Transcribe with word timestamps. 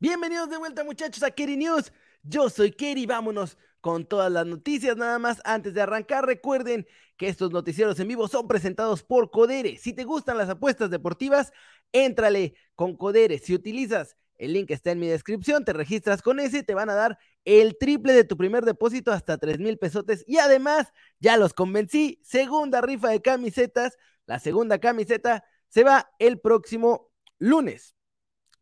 Bienvenidos 0.00 0.48
de 0.48 0.58
vuelta 0.58 0.84
muchachos 0.84 1.24
a 1.24 1.32
Kerry 1.32 1.56
News. 1.56 1.92
Yo 2.22 2.48
soy 2.50 2.70
Kerry, 2.70 3.04
vámonos 3.04 3.58
con 3.80 4.06
todas 4.06 4.30
las 4.30 4.46
noticias. 4.46 4.96
Nada 4.96 5.18
más 5.18 5.40
antes 5.44 5.74
de 5.74 5.80
arrancar, 5.80 6.24
recuerden 6.24 6.86
que 7.16 7.26
estos 7.26 7.50
noticieros 7.50 7.98
en 7.98 8.06
vivo 8.06 8.28
son 8.28 8.46
presentados 8.46 9.02
por 9.02 9.32
Codere. 9.32 9.76
Si 9.76 9.92
te 9.92 10.04
gustan 10.04 10.38
las 10.38 10.48
apuestas 10.50 10.90
deportivas, 10.90 11.52
éntrale 11.90 12.54
con 12.76 12.96
Codere. 12.96 13.38
Si 13.40 13.56
utilizas 13.56 14.16
el 14.36 14.52
link 14.52 14.70
está 14.70 14.92
en 14.92 15.00
mi 15.00 15.08
descripción, 15.08 15.64
te 15.64 15.72
registras 15.72 16.22
con 16.22 16.38
ese, 16.38 16.62
te 16.62 16.74
van 16.74 16.90
a 16.90 16.94
dar 16.94 17.18
el 17.44 17.76
triple 17.76 18.12
de 18.12 18.22
tu 18.22 18.36
primer 18.36 18.64
depósito 18.64 19.10
hasta 19.10 19.36
3 19.36 19.58
mil 19.58 19.78
pesotes. 19.78 20.22
Y 20.28 20.38
además, 20.38 20.92
ya 21.18 21.36
los 21.36 21.54
convencí, 21.54 22.20
segunda 22.22 22.80
rifa 22.82 23.08
de 23.08 23.20
camisetas. 23.20 23.98
La 24.26 24.38
segunda 24.38 24.78
camiseta 24.78 25.42
se 25.70 25.82
va 25.82 26.08
el 26.20 26.38
próximo 26.38 27.10
lunes. 27.40 27.97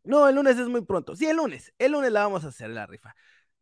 No, 0.07 0.27
el 0.29 0.35
lunes 0.35 0.57
es 0.57 0.69
muy 0.69 0.81
pronto. 0.85 1.15
Sí, 1.15 1.25
el 1.25 1.35
lunes. 1.35 1.73
El 1.77 1.91
lunes 1.91 2.11
la 2.11 2.23
vamos 2.23 2.45
a 2.45 2.47
hacer 2.47 2.69
la 2.69 2.85
rifa. 2.87 3.13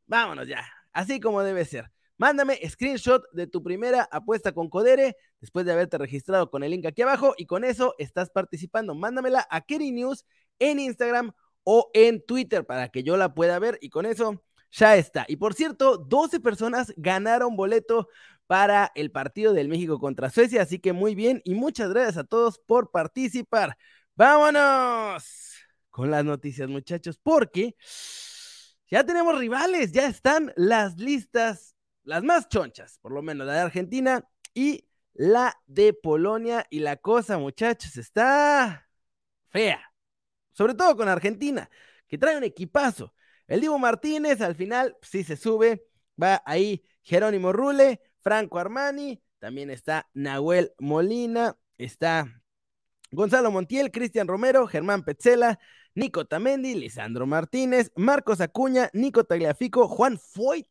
Vámonos 0.05 0.48
ya. 0.48 0.63
Así 0.94 1.20
como 1.20 1.41
debe 1.41 1.66
ser. 1.66 1.91
Mándame 2.17 2.59
screenshot 2.70 3.23
de 3.34 3.48
tu 3.48 3.63
primera 3.63 4.08
apuesta 4.12 4.53
con 4.53 4.70
Codere 4.70 5.17
después 5.41 5.66
de 5.66 5.73
haberte 5.73 5.98
registrado 5.98 6.52
con 6.52 6.63
el 6.63 6.72
link 6.72 6.86
aquí 6.86 7.02
abajo 7.02 7.34
y 7.38 7.48
con 7.48 7.63
eso 7.63 7.95
estás 7.98 8.30
participando. 8.30 8.94
Mándamela 8.94 9.48
a 9.50 9.62
Kerry 9.62 9.91
News 9.91 10.23
en 10.59 10.80
Instagram 10.80 11.31
o 11.63 11.89
en 11.95 12.23
Twitter 12.23 12.64
para 12.64 12.89
que 12.89 13.02
yo 13.02 13.17
la 13.17 13.34
pueda 13.34 13.58
ver 13.58 13.80
y 13.81 13.89
con 13.89 14.05
eso 14.05 14.44
ya 14.72 14.95
está. 14.95 15.25
Y 15.27 15.38
por 15.38 15.55
cierto, 15.55 15.98
12 15.98 16.39
personas 16.41 16.94
ganaron 16.95 17.55
boleto 17.55 18.08
para 18.45 18.91
el 18.94 19.12
partido 19.12 19.53
del 19.53 19.67
México 19.67 20.00
contra 20.00 20.30
Suecia, 20.30 20.62
así 20.62 20.77
que 20.77 20.94
muy 20.94 21.16
bien 21.16 21.41
y 21.44 21.55
muchas 21.55 21.89
gracias 21.89 22.17
a 22.17 22.23
todos 22.23 22.59
por 22.59 22.91
participar. 22.91 23.75
Vámonos 24.16 25.55
con 25.95 26.12
las 26.12 26.26
noticias, 26.26 26.67
muchachos, 26.67 27.17
porque 27.23 27.77
ya 28.91 29.05
tenemos 29.05 29.40
rivales, 29.40 29.94
ya 29.94 30.08
están 30.08 30.52
las 30.58 30.98
listas, 30.98 31.73
las 32.03 32.22
más 32.22 32.50
chonchas, 32.50 33.00
por 33.02 33.14
lo 33.14 33.22
menos 33.22 33.47
la 33.47 33.53
de 33.53 33.59
Argentina 33.61 34.28
y 34.53 34.89
la 35.14 35.55
de 35.67 35.94
Polonia 35.94 36.67
y 36.70 36.80
la 36.80 36.97
cosa, 36.97 37.38
muchachos, 37.38 37.95
está 37.95 38.89
fea 39.47 39.81
sobre 40.52 40.73
todo 40.73 40.97
con 40.97 41.08
Argentina, 41.08 41.70
que 42.09 42.17
trae 42.17 42.36
un 42.36 42.44
equipazo. 42.44 43.14
El 43.48 43.61
Divo 43.61 43.80
Martínez 43.80 44.42
al 44.42 44.55
final 44.55 44.98
sí 45.02 45.23
se 45.23 45.38
sube, 45.38 45.86
va 46.22 46.44
ahí 46.45 46.83
Jerónimo 47.03 47.53
Rule, 47.53 48.02
Franco 48.20 48.59
Armani, 48.59 49.23
también 49.39 49.70
está 49.70 50.09
Nahuel 50.14 50.73
Molina, 50.77 51.58
está 51.77 52.44
Gonzalo 53.11 53.50
Montiel, 53.50 53.92
Cristian 53.92 54.27
Romero, 54.27 54.67
Germán 54.67 55.05
Petzela, 55.05 55.58
Nico 55.96 56.26
Tamendi, 56.26 56.76
Lisandro 56.76 57.26
Martínez, 57.26 57.92
Marcos 57.96 58.42
Acuña, 58.42 58.90
Nico 58.94 59.24
Tagliafico, 59.24 59.88
Juan 59.88 60.20
Foyt, 60.20 60.68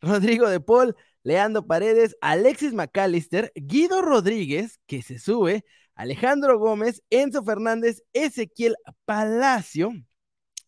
Rodrigo 0.00 0.48
de 0.48 0.60
Paul, 0.60 0.94
Leandro 1.22 1.66
Paredes, 1.66 2.16
Alexis 2.20 2.74
McAllister, 2.74 3.50
Guido 3.54 4.02
Rodríguez, 4.02 4.78
que 4.86 5.02
se 5.02 5.18
sube, 5.18 5.64
Alejandro 5.94 6.58
Gómez, 6.58 7.02
Enzo 7.08 7.42
Fernández, 7.42 8.02
Ezequiel 8.12 8.76
Palacio. 9.06 9.92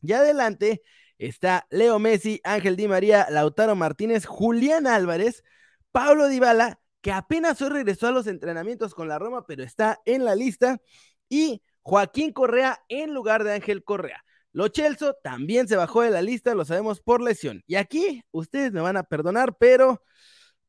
Y 0.01 0.13
adelante 0.13 0.83
está 1.19 1.67
Leo 1.71 1.99
Messi, 1.99 2.41
Ángel 2.45 2.77
Di 2.77 2.89
María, 2.89 3.27
Lautaro 3.31 3.77
Martínez, 3.77 4.25
Julián 4.25 4.87
Álvarez, 4.87 5.45
Pablo 5.93 6.29
Dybala, 6.29 6.81
que 7.03 7.13
apenas 7.13 7.61
hoy 7.61 7.71
regresó 7.71 8.09
a 8.09 8.13
los 8.13 8.27
entrenamientos 8.27 8.95
con 8.95 9.09
la 9.09 9.19
Roma, 9.19 9.47
pero 9.47 9.63
está 9.63 10.01
en 10.07 10.25
la 10.25 10.35
lista, 10.35 10.81
y 11.29 11.63
Joaquín 11.87 12.33
Correa 12.33 12.83
en 12.89 13.15
lugar 13.15 13.45
de 13.45 13.53
Ángel 13.53 13.85
Correa. 13.85 14.25
Lo 14.51 14.67
Chelso 14.67 15.15
también 15.23 15.69
se 15.69 15.77
bajó 15.77 16.03
de 16.03 16.11
la 16.11 16.21
lista, 16.21 16.53
lo 16.57 16.65
sabemos 16.65 17.01
por 17.01 17.23
lesión. 17.23 17.63
Y 17.69 17.77
aquí 17.77 18.25
ustedes 18.33 18.73
me 18.73 18.81
van 18.81 18.97
a 18.97 19.05
perdonar, 19.05 19.57
pero 19.57 20.03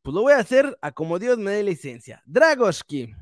pues 0.03 0.13
lo 0.13 0.21
voy 0.21 0.33
a 0.33 0.37
hacer 0.37 0.77
a 0.79 0.91
como 0.91 1.17
Dios 1.17 1.39
me 1.39 1.49
dé 1.49 1.63
licencia. 1.63 2.21
Dragoski, 2.27 3.15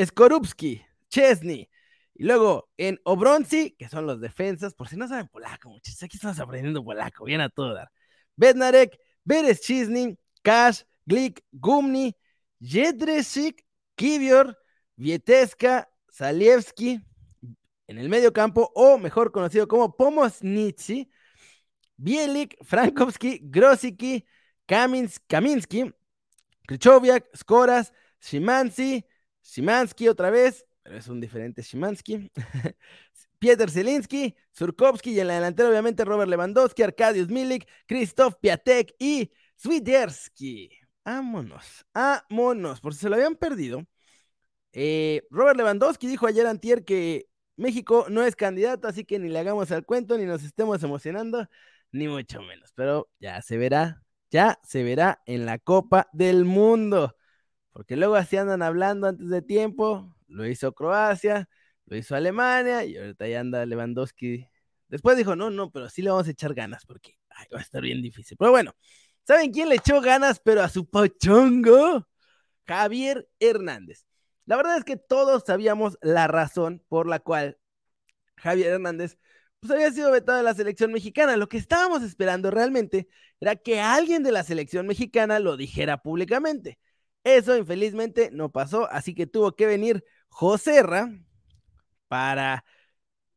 Skorupski, 0.00 0.82
Chesney. 1.08 1.68
Y 2.14 2.22
luego 2.22 2.70
en 2.76 3.00
Obronzi, 3.02 3.72
que 3.72 3.88
son 3.88 4.06
los 4.06 4.20
defensas, 4.20 4.74
por 4.74 4.88
si 4.88 4.96
no 4.96 5.08
saben 5.08 5.26
polaco, 5.26 5.68
muchachos, 5.68 6.00
aquí 6.04 6.18
estamos 6.18 6.38
aprendiendo 6.38 6.84
polaco, 6.84 7.24
bien 7.24 7.40
a 7.40 7.48
todo 7.48 7.74
dar. 7.74 7.90
Bednarek, 8.36 8.96
Beres 9.24 9.62
Chisny, 9.62 10.16
Kash, 10.42 10.82
Glick, 11.06 11.42
Gumni, 11.50 12.16
Jedresik, 12.60 13.64
Kivior, 13.96 14.56
Vieteska, 14.94 15.88
Zaliewski, 16.08 17.00
en 17.92 17.98
el 17.98 18.08
medio 18.08 18.32
campo, 18.32 18.72
o 18.74 18.98
mejor 18.98 19.32
conocido 19.32 19.68
como 19.68 19.94
Pomosnitsi, 19.96 21.10
Bielik, 21.96 22.56
Frankowski, 22.64 23.38
Grosicki, 23.42 24.24
Kamins, 24.66 25.20
Krychowiak, 26.66 27.26
Skoras, 27.36 27.92
Shimansi, 28.20 29.04
Szymanski 29.42 30.08
otra 30.08 30.30
vez, 30.30 30.64
pero 30.82 30.96
es 30.96 31.06
un 31.08 31.20
diferente 31.20 31.62
Szymanski. 31.62 32.30
Pieter 33.38 33.70
Zielinski, 33.70 34.36
Surkovsky 34.52 35.10
y 35.10 35.20
en 35.20 35.26
la 35.26 35.34
delantera 35.34 35.68
obviamente 35.68 36.04
Robert 36.04 36.30
Lewandowski, 36.30 36.82
Arkadiusz 36.82 37.28
Milik, 37.28 37.68
Krzysztof 37.86 38.36
Piatek 38.36 38.94
y 38.98 39.32
Swiderski. 39.56 40.70
Vámonos, 41.04 41.84
vámonos, 41.92 42.80
por 42.80 42.94
si 42.94 43.00
se 43.00 43.08
lo 43.08 43.16
habían 43.16 43.34
perdido. 43.34 43.84
Eh, 44.72 45.26
Robert 45.30 45.56
Lewandowski 45.58 46.06
dijo 46.06 46.26
ayer 46.26 46.46
antier 46.46 46.84
que 46.84 47.31
México 47.62 48.06
no 48.10 48.22
es 48.22 48.36
candidato, 48.36 48.88
así 48.88 49.04
que 49.04 49.18
ni 49.18 49.28
le 49.28 49.38
hagamos 49.38 49.70
al 49.72 49.86
cuento, 49.86 50.18
ni 50.18 50.26
nos 50.26 50.42
estemos 50.42 50.82
emocionando, 50.82 51.48
ni 51.92 52.08
mucho 52.08 52.42
menos. 52.42 52.72
Pero 52.74 53.08
ya 53.20 53.40
se 53.42 53.56
verá, 53.56 54.02
ya 54.30 54.58
se 54.64 54.82
verá 54.82 55.22
en 55.26 55.46
la 55.46 55.58
Copa 55.58 56.08
del 56.12 56.44
Mundo 56.44 57.16
porque 57.72 57.96
luego 57.96 58.16
así 58.16 58.36
andan 58.36 58.62
hablando 58.62 59.08
antes 59.08 59.28
de 59.28 59.42
tiempo, 59.42 60.14
lo 60.28 60.46
hizo 60.46 60.72
Croacia, 60.74 61.48
lo 61.86 61.96
hizo 61.96 62.14
Alemania, 62.14 62.84
y 62.84 62.96
ahorita 62.96 63.26
ya 63.26 63.40
anda 63.40 63.66
Lewandowski. 63.66 64.46
Después 64.88 65.16
dijo, 65.16 65.36
no, 65.36 65.50
no, 65.50 65.70
pero 65.70 65.88
sí 65.88 66.02
le 66.02 66.10
vamos 66.10 66.28
a 66.28 66.30
echar 66.30 66.54
ganas, 66.54 66.84
porque 66.84 67.18
va 67.54 67.58
a 67.58 67.62
estar 67.62 67.82
bien 67.82 68.02
difícil. 68.02 68.36
Pero 68.36 68.50
bueno, 68.50 68.74
¿saben 69.26 69.50
quién 69.52 69.68
le 69.70 69.76
echó 69.76 70.00
ganas, 70.00 70.38
pero 70.40 70.62
a 70.62 70.68
su 70.68 70.88
pochongo? 70.88 72.06
Javier 72.66 73.26
Hernández. 73.40 74.04
La 74.46 74.56
verdad 74.56 74.76
es 74.76 74.84
que 74.84 74.96
todos 74.96 75.44
sabíamos 75.46 75.98
la 76.02 76.26
razón 76.26 76.82
por 76.88 77.06
la 77.06 77.20
cual 77.20 77.58
Javier 78.36 78.72
Hernández 78.74 79.18
pues 79.60 79.70
había 79.72 79.92
sido 79.92 80.10
vetado 80.10 80.38
de 80.38 80.44
la 80.44 80.54
selección 80.54 80.92
mexicana. 80.92 81.36
Lo 81.36 81.48
que 81.48 81.56
estábamos 81.56 82.02
esperando 82.02 82.50
realmente 82.50 83.08
era 83.40 83.54
que 83.54 83.80
alguien 83.80 84.24
de 84.24 84.32
la 84.32 84.42
selección 84.42 84.88
mexicana 84.88 85.38
lo 85.38 85.56
dijera 85.56 86.02
públicamente. 86.02 86.80
Eso 87.22 87.56
infelizmente 87.56 88.30
no 88.32 88.50
pasó, 88.50 88.90
así 88.90 89.14
que 89.14 89.28
tuvo 89.28 89.54
que 89.54 89.66
venir 89.66 90.04
Joserra 90.28 91.08
para 92.08 92.64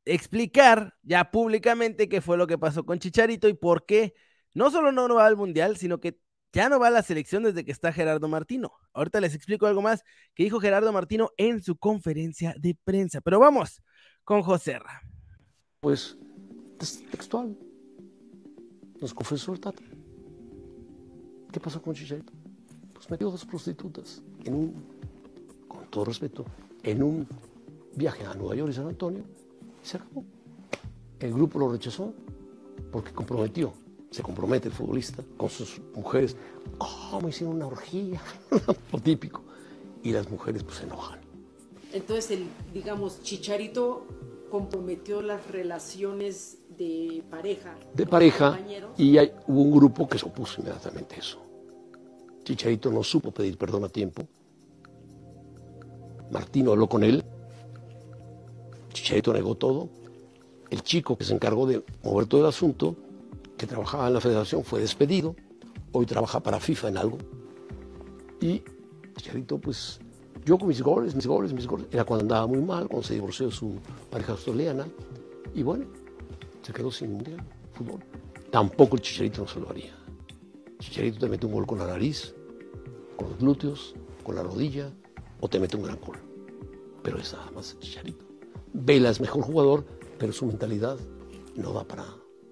explicar 0.06 0.96
ya 1.04 1.32
públicamente 1.32 2.10
qué 2.10 2.22
fue 2.22 2.38
lo 2.38 2.48
que 2.48 2.58
pasó 2.58 2.86
con 2.86 3.00
Chicharito 3.00 3.48
y 3.48 3.54
por 3.54 3.86
qué 3.86 4.16
no 4.54 4.72
solo 4.72 4.92
no, 4.92 5.14
va 5.14 5.28
al 5.28 5.38
Mundial, 5.38 5.78
sino 5.78 6.00
que 6.00 6.18
ya 6.56 6.70
no 6.70 6.80
va 6.80 6.88
a 6.88 6.90
la 6.92 7.04
selección 7.04 7.44
desde 7.44 7.66
que 7.66 7.74
está 7.74 7.92
Gerardo 7.92 8.30
Martino. 8.30 8.72
Ahorita 8.94 9.20
les 9.20 9.36
explico 9.36 9.66
algo 9.66 9.82
más 9.82 10.04
que 10.34 10.44
dijo 10.44 10.62
Gerardo 10.62 10.94
Martino 10.94 11.32
en 11.36 11.62
su 11.62 11.76
conferencia 11.76 12.56
de 12.58 12.78
prensa. 12.82 13.20
Pero 13.20 13.40
vamos 13.40 13.82
con 14.24 14.42
Joserra. 14.42 15.02
Pues 15.82 16.18
textual. 17.12 17.58
Nos 19.02 19.14
confesó 19.14 19.52
el 19.52 19.60
Tata. 19.60 19.84
¿Qué 21.52 21.60
pasó 21.60 21.82
con 21.82 21.94
Chicharito? 21.94 22.32
metió 23.10 23.30
dos 23.30 23.46
prostitutas 23.46 24.24
en 24.46 24.54
un, 24.56 24.74
con 25.68 25.86
todo 25.92 26.06
respeto, 26.06 26.44
en 26.82 27.04
un 27.04 27.28
viaje 27.96 28.26
a 28.26 28.34
Nueva 28.34 28.56
York 28.56 28.72
y 28.72 28.74
San 28.74 28.88
Antonio, 28.88 29.24
se 29.84 29.98
acabó. 29.98 30.24
El 31.20 31.34
grupo 31.34 31.60
lo 31.60 31.72
rechazó 31.72 32.16
porque 32.92 33.12
comprometió, 33.12 33.74
se 34.16 34.24
compromete 34.24 34.70
el 34.70 34.74
futbolista 34.74 35.22
con 35.36 35.50
sus 35.50 35.82
mujeres. 35.94 36.38
¿Cómo 36.78 37.28
hicieron 37.28 37.58
una 37.58 37.68
orgía? 37.68 38.22
Lo 38.94 39.00
típico. 39.00 39.42
Y 40.04 40.14
las 40.14 40.30
mujeres 40.30 40.64
pues 40.64 40.78
se 40.78 40.84
enojan. 40.86 41.20
Entonces, 41.92 42.32
el, 42.32 42.48
digamos, 42.74 43.22
Chicharito 43.24 44.06
comprometió 44.50 45.22
las 45.22 45.46
relaciones 45.52 46.60
de 46.78 47.24
pareja. 47.30 47.76
De 47.94 48.06
pareja. 48.06 48.58
Y 48.98 49.18
hay, 49.18 49.34
hubo 49.48 49.62
un 49.64 49.72
grupo 49.72 50.08
que 50.08 50.18
se 50.18 50.26
opuso 50.26 50.62
inmediatamente 50.62 51.16
a 51.16 51.18
eso. 51.18 51.42
Chicharito 52.46 52.92
no 52.92 53.04
supo 53.04 53.32
pedir 53.32 53.58
perdón 53.58 53.84
a 53.84 53.90
tiempo. 53.90 54.26
Martino 56.32 56.72
habló 56.72 56.88
con 56.88 57.04
él. 57.04 57.22
Chicharito 58.94 59.34
negó 59.34 59.56
todo. 59.56 59.90
El 60.70 60.84
chico 60.84 61.18
que 61.18 61.26
se 61.26 61.34
encargó 61.34 61.68
de 61.68 61.84
mover 62.02 62.28
todo 62.28 62.42
el 62.42 62.48
asunto, 62.48 62.96
que 63.58 63.68
trabajaba 63.68 64.08
en 64.08 64.14
la 64.14 64.22
federación, 64.22 64.64
fue 64.64 64.82
despedido. 64.82 65.36
Hoy 65.92 66.06
trabaja 66.06 66.42
para 66.42 66.60
FIFA 66.60 66.90
en 66.90 66.98
algo. 66.98 67.18
Y 68.42 68.62
Chicharito, 69.16 69.58
pues, 69.58 70.00
yo 70.46 70.58
con 70.58 70.68
mis 70.68 70.82
goles, 70.82 71.16
mis 71.16 71.26
goles, 71.26 71.54
mis 71.54 71.68
goles. 71.68 71.88
Era 71.92 72.04
cuando 72.04 72.24
andaba 72.24 72.48
muy 72.48 72.62
mal, 72.62 72.88
cuando 72.88 73.08
se 73.08 73.14
divorció 73.14 73.48
de 73.48 73.52
su 73.52 73.80
pareja 74.10 74.34
australiana. 74.34 74.88
Y 75.54 75.64
bueno, 75.64 75.86
se 76.62 76.74
quedó 76.74 76.92
sin 76.92 77.14
mundial. 77.14 77.44
fútbol. 77.74 78.00
Tampoco 78.52 78.96
el 78.96 79.02
Chicharito 79.02 79.42
no 79.42 79.48
se 79.48 79.60
lo 79.60 79.70
haría. 79.70 79.96
Chicharito 80.80 81.20
te 81.20 81.30
mete 81.30 81.46
un 81.46 81.54
gol 81.54 81.66
con 81.66 81.80
la 81.80 81.88
nariz, 81.88 82.36
con 83.16 83.30
los 83.30 83.40
glúteos, 83.40 83.96
con 84.24 84.36
la 84.36 84.44
rodilla, 84.44 84.92
o 85.40 85.48
te 85.48 85.60
mete 85.60 85.78
un 85.78 85.84
gran 85.84 86.00
gol. 86.00 86.18
Pero 87.02 87.18
es 87.18 87.34
nada 87.34 87.52
más 87.52 87.74
el 87.74 87.80
Chicharito. 87.80 88.26
Vela 88.74 89.10
es 89.10 89.22
mejor 89.22 89.44
jugador, 89.44 89.86
pero 90.18 90.34
su 90.34 90.46
mentalidad 90.46 90.98
no 91.56 91.72
da 91.72 91.86
para 91.86 92.06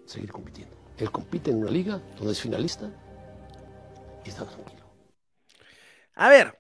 seguir 0.05 0.31
compitiendo. 0.31 0.82
Él 0.97 1.11
compite 1.11 1.51
en 1.51 1.57
una 1.57 1.71
liga 1.71 2.01
donde 2.17 2.33
es 2.33 2.41
finalista 2.41 2.89
y 4.23 4.29
está 4.29 4.45
tranquilo. 4.45 4.83
A 6.15 6.29
ver, 6.29 6.59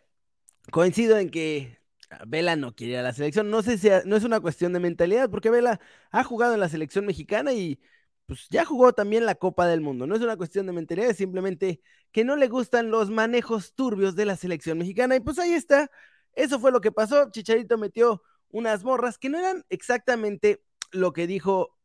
coincido 0.71 1.17
en 1.17 1.29
que 1.29 1.77
Vela 2.25 2.55
no 2.55 2.75
quiere 2.75 2.93
ir 2.93 2.99
a 2.99 3.03
la 3.03 3.13
selección. 3.13 3.49
No 3.49 3.61
sé 3.61 3.77
si 3.77 3.89
no 4.05 4.15
es 4.15 4.23
una 4.23 4.39
cuestión 4.39 4.73
de 4.73 4.79
mentalidad, 4.79 5.29
porque 5.29 5.49
Vela 5.49 5.79
ha 6.11 6.23
jugado 6.23 6.53
en 6.53 6.59
la 6.59 6.69
selección 6.69 7.05
mexicana 7.05 7.53
y 7.53 7.79
pues 8.25 8.47
ya 8.49 8.65
jugó 8.65 8.93
también 8.93 9.25
la 9.25 9.35
Copa 9.35 9.67
del 9.67 9.81
Mundo. 9.81 10.07
No 10.07 10.15
es 10.15 10.21
una 10.21 10.37
cuestión 10.37 10.65
de 10.65 10.73
mentalidad, 10.73 11.09
es 11.09 11.17
simplemente 11.17 11.81
que 12.11 12.23
no 12.23 12.35
le 12.35 12.47
gustan 12.47 12.89
los 12.89 13.09
manejos 13.09 13.73
turbios 13.73 14.15
de 14.15 14.25
la 14.25 14.35
selección 14.35 14.77
mexicana. 14.77 15.15
Y 15.15 15.19
pues 15.19 15.39
ahí 15.39 15.53
está. 15.53 15.89
Eso 16.33 16.59
fue 16.59 16.71
lo 16.71 16.81
que 16.81 16.91
pasó. 16.91 17.29
Chicharito 17.31 17.77
metió 17.77 18.23
unas 18.49 18.83
morras 18.83 19.17
que 19.17 19.29
no 19.29 19.39
eran 19.39 19.65
exactamente 19.69 20.63
lo 20.91 21.11
que 21.11 21.27
dijo 21.27 21.77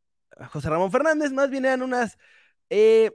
José 0.53 0.71
Ramón 0.71 0.93
Fernández, 0.93 1.33
más 1.33 1.51
bien 1.51 1.65
eran 1.65 1.83
unas 1.83 2.19
eh, 2.71 3.13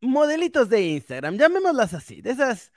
modelitos 0.00 0.68
de 0.68 0.82
Instagram, 0.82 1.36
llamémoslas 1.36 1.94
así, 1.94 2.22
de 2.22 2.30
esas 2.30 2.72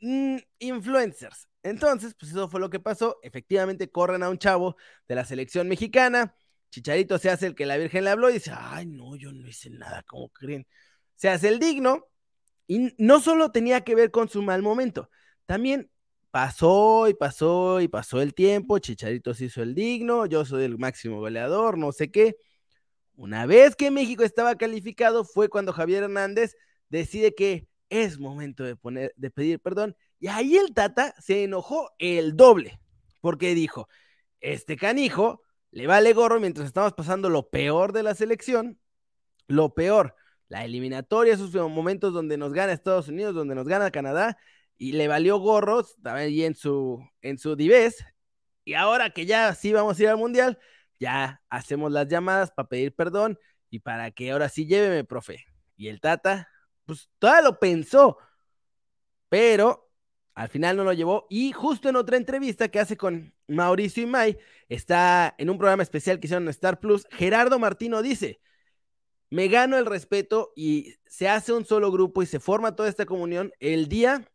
mm, 0.00 0.36
influencers. 0.58 1.48
Entonces, 1.62 2.14
pues 2.18 2.32
eso 2.32 2.48
fue 2.48 2.60
lo 2.60 2.70
que 2.70 2.80
pasó. 2.80 3.18
Efectivamente, 3.22 3.90
corren 3.90 4.22
a 4.22 4.30
un 4.30 4.38
chavo 4.38 4.76
de 5.08 5.14
la 5.14 5.24
selección 5.24 5.68
mexicana. 5.68 6.34
Chicharito 6.70 7.18
se 7.18 7.30
hace 7.30 7.46
el 7.46 7.54
que 7.54 7.66
la 7.66 7.76
Virgen 7.76 8.04
le 8.04 8.10
habló 8.10 8.30
y 8.30 8.34
dice, 8.34 8.52
ay, 8.54 8.86
no, 8.86 9.16
yo 9.16 9.32
no 9.32 9.46
hice 9.46 9.70
nada, 9.70 10.02
como 10.02 10.28
creen? 10.30 10.66
Se 11.14 11.28
hace 11.28 11.48
el 11.48 11.58
digno 11.58 12.08
y 12.66 12.94
no 12.98 13.20
solo 13.20 13.52
tenía 13.52 13.82
que 13.82 13.94
ver 13.94 14.10
con 14.10 14.28
su 14.28 14.42
mal 14.42 14.62
momento, 14.62 15.10
también 15.46 15.90
pasó 16.30 17.08
y 17.08 17.14
pasó 17.14 17.80
y 17.80 17.88
pasó 17.88 18.20
el 18.20 18.34
tiempo, 18.34 18.78
Chicharito 18.78 19.34
se 19.34 19.46
hizo 19.46 19.62
el 19.62 19.74
digno, 19.74 20.26
yo 20.26 20.44
soy 20.44 20.64
el 20.64 20.78
máximo 20.78 21.20
goleador, 21.20 21.78
no 21.78 21.92
sé 21.92 22.10
qué. 22.10 22.36
Una 23.16 23.46
vez 23.46 23.76
que 23.76 23.90
México 23.90 24.24
estaba 24.24 24.56
calificado 24.56 25.24
fue 25.24 25.48
cuando 25.48 25.72
Javier 25.72 26.04
Hernández 26.04 26.56
decide 26.88 27.34
que 27.34 27.68
es 27.88 28.18
momento 28.18 28.64
de, 28.64 28.76
poner, 28.76 29.12
de 29.16 29.30
pedir 29.30 29.60
perdón. 29.60 29.96
Y 30.18 30.28
ahí 30.28 30.56
el 30.56 30.72
Tata 30.74 31.14
se 31.18 31.44
enojó 31.44 31.90
el 31.98 32.36
doble 32.36 32.80
porque 33.20 33.54
dijo, 33.54 33.88
este 34.40 34.76
canijo 34.76 35.42
le 35.70 35.86
vale 35.86 36.12
gorro 36.12 36.40
mientras 36.40 36.66
estamos 36.66 36.92
pasando 36.92 37.30
lo 37.30 37.48
peor 37.48 37.92
de 37.92 38.02
la 38.02 38.14
selección, 38.14 38.78
lo 39.48 39.74
peor, 39.74 40.14
la 40.48 40.64
eliminatoria, 40.64 41.34
esos 41.34 41.52
momentos 41.70 42.12
donde 42.12 42.36
nos 42.36 42.52
gana 42.52 42.72
Estados 42.72 43.08
Unidos, 43.08 43.34
donde 43.34 43.54
nos 43.54 43.66
gana 43.66 43.90
Canadá, 43.90 44.36
y 44.76 44.92
le 44.92 45.08
valió 45.08 45.38
gorros, 45.38 45.96
ahí 46.04 46.44
en 46.44 46.54
su, 46.54 47.02
en 47.22 47.38
su 47.38 47.56
divés, 47.56 48.04
y 48.64 48.74
ahora 48.74 49.10
que 49.10 49.26
ya 49.26 49.54
sí 49.54 49.72
vamos 49.72 49.98
a 49.98 50.02
ir 50.02 50.08
al 50.10 50.16
Mundial, 50.16 50.58
ya 50.98 51.42
hacemos 51.48 51.92
las 51.92 52.08
llamadas 52.08 52.50
para 52.50 52.68
pedir 52.68 52.94
perdón 52.94 53.38
y 53.70 53.80
para 53.80 54.10
que 54.10 54.30
ahora 54.30 54.48
sí 54.48 54.66
lléveme, 54.66 55.04
profe. 55.04 55.44
Y 55.76 55.88
el 55.88 56.00
Tata, 56.00 56.48
pues 56.84 57.10
todavía 57.18 57.42
lo 57.42 57.58
pensó, 57.58 58.18
pero 59.28 59.90
al 60.34 60.48
final 60.48 60.76
no 60.76 60.84
lo 60.84 60.92
llevó. 60.92 61.26
Y 61.30 61.52
justo 61.52 61.88
en 61.88 61.96
otra 61.96 62.16
entrevista 62.16 62.68
que 62.68 62.80
hace 62.80 62.96
con 62.96 63.34
Mauricio 63.48 64.02
y 64.02 64.06
May, 64.06 64.38
está 64.68 65.34
en 65.38 65.50
un 65.50 65.58
programa 65.58 65.82
especial 65.82 66.20
que 66.20 66.26
hicieron 66.26 66.44
en 66.44 66.50
Star 66.50 66.80
Plus, 66.80 67.06
Gerardo 67.10 67.58
Martino 67.58 68.02
dice, 68.02 68.40
me 69.30 69.48
gano 69.48 69.76
el 69.78 69.86
respeto 69.86 70.52
y 70.54 70.94
se 71.06 71.28
hace 71.28 71.52
un 71.52 71.64
solo 71.64 71.90
grupo 71.90 72.22
y 72.22 72.26
se 72.26 72.40
forma 72.40 72.76
toda 72.76 72.88
esta 72.88 73.06
comunión 73.06 73.52
el 73.58 73.88
día 73.88 74.30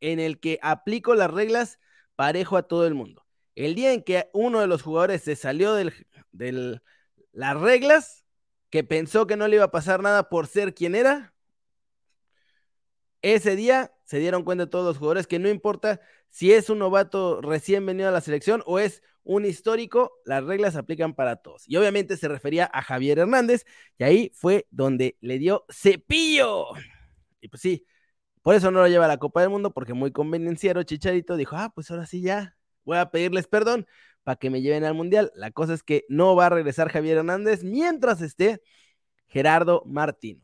en 0.00 0.20
el 0.20 0.38
que 0.40 0.58
aplico 0.62 1.14
las 1.14 1.30
reglas 1.30 1.78
parejo 2.16 2.56
a 2.56 2.64
todo 2.64 2.86
el 2.86 2.94
mundo. 2.94 3.23
El 3.54 3.74
día 3.74 3.92
en 3.92 4.02
que 4.02 4.28
uno 4.32 4.60
de 4.60 4.66
los 4.66 4.82
jugadores 4.82 5.22
se 5.22 5.36
salió 5.36 5.74
de 5.74 6.80
las 7.32 7.60
reglas, 7.60 8.24
que 8.70 8.84
pensó 8.84 9.26
que 9.26 9.36
no 9.36 9.46
le 9.46 9.56
iba 9.56 9.64
a 9.66 9.70
pasar 9.70 10.02
nada 10.02 10.28
por 10.28 10.46
ser 10.46 10.74
quien 10.74 10.94
era, 10.94 11.34
ese 13.22 13.56
día 13.56 13.94
se 14.04 14.18
dieron 14.18 14.42
cuenta 14.42 14.68
todos 14.68 14.84
los 14.84 14.98
jugadores 14.98 15.26
que 15.26 15.38
no 15.38 15.48
importa 15.48 16.00
si 16.28 16.52
es 16.52 16.68
un 16.68 16.80
novato 16.80 17.40
recién 17.40 17.86
venido 17.86 18.08
a 18.08 18.12
la 18.12 18.20
selección 18.20 18.62
o 18.66 18.78
es 18.78 19.02
un 19.22 19.46
histórico, 19.46 20.12
las 20.24 20.44
reglas 20.44 20.76
aplican 20.76 21.14
para 21.14 21.36
todos. 21.36 21.64
Y 21.66 21.76
obviamente 21.76 22.16
se 22.16 22.28
refería 22.28 22.68
a 22.72 22.82
Javier 22.82 23.20
Hernández, 23.20 23.64
y 23.96 24.04
ahí 24.04 24.30
fue 24.34 24.66
donde 24.70 25.16
le 25.20 25.38
dio 25.38 25.64
cepillo. 25.70 26.66
Y 27.40 27.48
pues 27.48 27.62
sí, 27.62 27.86
por 28.42 28.54
eso 28.54 28.70
no 28.70 28.80
lo 28.80 28.88
lleva 28.88 29.06
a 29.06 29.08
la 29.08 29.18
Copa 29.18 29.40
del 29.40 29.50
Mundo, 29.50 29.72
porque 29.72 29.94
muy 29.94 30.12
convenenciero 30.12 30.82
Chicharito 30.82 31.36
dijo, 31.36 31.56
ah, 31.56 31.72
pues 31.74 31.90
ahora 31.90 32.06
sí 32.06 32.20
ya, 32.20 32.56
voy 32.84 32.98
a 32.98 33.10
pedirles 33.10 33.46
perdón 33.46 33.86
para 34.24 34.36
que 34.36 34.50
me 34.50 34.62
lleven 34.62 34.84
al 34.84 34.94
Mundial. 34.94 35.30
La 35.34 35.50
cosa 35.50 35.74
es 35.74 35.82
que 35.82 36.04
no 36.08 36.34
va 36.34 36.46
a 36.46 36.50
regresar 36.50 36.90
Javier 36.90 37.18
Hernández 37.18 37.62
mientras 37.62 38.20
esté 38.22 38.62
Gerardo 39.28 39.82
Martín. 39.86 40.42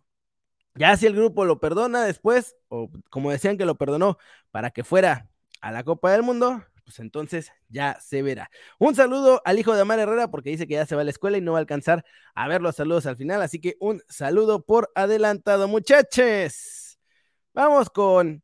Ya 0.75 0.97
si 0.97 1.07
el 1.07 1.17
grupo 1.17 1.45
lo 1.45 1.61
perdona 1.61 2.05
después, 2.05 2.57
o 2.69 2.91
como 3.11 3.31
decían 3.31 3.59
que 3.59 3.65
lo 3.65 3.77
perdonó 3.77 4.19
para 4.51 4.71
que 4.71 4.85
fuera 4.85 5.29
a 5.61 5.73
la 5.73 5.85
Copa 5.85 6.13
del 6.13 6.23
Mundo, 6.23 6.65
pues 6.85 7.01
entonces 7.01 7.53
ya 7.69 7.99
se 8.01 8.23
verá. 8.23 8.51
Un 8.79 8.95
saludo 8.95 9.43
al 9.45 9.59
hijo 9.59 9.75
de 9.75 9.83
Amar 9.83 9.99
Herrera 9.99 10.31
porque 10.31 10.51
dice 10.51 10.67
que 10.67 10.75
ya 10.75 10.87
se 10.87 10.95
va 10.95 11.03
a 11.03 11.05
la 11.05 11.11
escuela 11.11 11.39
y 11.39 11.41
no 11.41 11.53
va 11.53 11.59
a 11.59 11.61
alcanzar 11.61 12.05
a 12.35 12.49
ver 12.49 12.63
los 12.63 12.77
saludos 12.77 13.07
al 13.07 13.17
final, 13.17 13.43
así 13.43 13.61
que 13.61 13.77
un 13.81 14.03
saludo 14.09 14.65
por 14.65 14.91
adelantado, 14.95 15.69
muchachos. 15.69 16.99
Vamos 17.53 17.91
con 17.91 18.43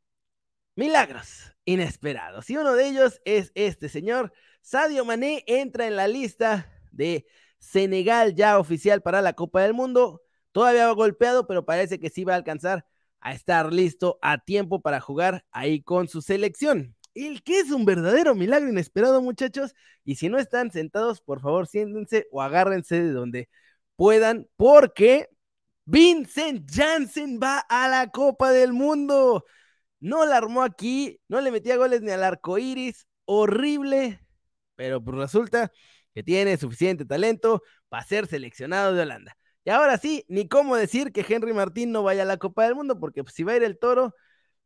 milagros 0.74 1.55
inesperados 1.66 2.48
y 2.48 2.56
uno 2.56 2.72
de 2.72 2.88
ellos 2.88 3.20
es 3.26 3.52
este 3.54 3.90
señor. 3.90 4.32
Sadio 4.62 5.04
Mané 5.04 5.44
entra 5.46 5.86
en 5.86 5.96
la 5.96 6.08
lista 6.08 6.72
de 6.90 7.26
Senegal 7.58 8.34
ya 8.34 8.58
oficial 8.58 9.02
para 9.02 9.20
la 9.20 9.34
Copa 9.34 9.60
del 9.60 9.74
Mundo 9.74 10.22
Todavía 10.56 10.86
va 10.86 10.92
golpeado, 10.94 11.46
pero 11.46 11.66
parece 11.66 12.00
que 12.00 12.08
sí 12.08 12.24
va 12.24 12.32
a 12.32 12.36
alcanzar 12.36 12.86
a 13.20 13.34
estar 13.34 13.74
listo 13.74 14.18
a 14.22 14.38
tiempo 14.38 14.80
para 14.80 15.02
jugar 15.02 15.44
ahí 15.50 15.82
con 15.82 16.08
su 16.08 16.22
selección. 16.22 16.96
El 17.12 17.42
que 17.42 17.60
es 17.60 17.70
un 17.70 17.84
verdadero 17.84 18.34
milagro 18.34 18.70
inesperado, 18.70 19.20
muchachos. 19.20 19.74
Y 20.02 20.14
si 20.14 20.30
no 20.30 20.38
están 20.38 20.70
sentados, 20.70 21.20
por 21.20 21.42
favor, 21.42 21.66
siéntense 21.66 22.26
o 22.32 22.40
agárrense 22.40 23.02
de 23.02 23.12
donde 23.12 23.50
puedan, 23.96 24.48
porque 24.56 25.28
Vincent 25.84 26.66
Janssen 26.74 27.38
va 27.38 27.58
a 27.58 27.86
la 27.88 28.10
Copa 28.10 28.50
del 28.50 28.72
Mundo. 28.72 29.44
No 30.00 30.24
la 30.26 30.36
armó 30.36 30.62
aquí, 30.62 31.20
no 31.28 31.40
le 31.40 31.50
metía 31.50 31.76
goles 31.76 32.02
ni 32.02 32.10
al 32.10 32.24
arco 32.24 32.58
iris. 32.58 33.06
Horrible, 33.24 34.20
pero 34.76 35.02
pues 35.02 35.16
resulta 35.16 35.72
que 36.14 36.22
tiene 36.22 36.56
suficiente 36.56 37.04
talento 37.04 37.62
para 37.88 38.04
ser 38.04 38.26
seleccionado 38.26 38.94
de 38.94 39.02
Holanda. 39.02 39.36
Y 39.64 39.70
ahora 39.70 39.98
sí, 39.98 40.24
ni 40.28 40.46
cómo 40.48 40.76
decir 40.76 41.12
que 41.12 41.24
Henry 41.28 41.52
Martín 41.52 41.90
no 41.90 42.04
vaya 42.04 42.22
a 42.22 42.26
la 42.26 42.36
Copa 42.36 42.64
del 42.64 42.76
Mundo, 42.76 43.00
porque 43.00 43.24
pues, 43.24 43.34
si 43.34 43.42
va 43.42 43.52
a 43.52 43.56
ir 43.56 43.64
el 43.64 43.78
toro, 43.78 44.14